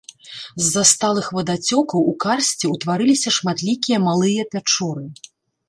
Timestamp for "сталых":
0.91-1.25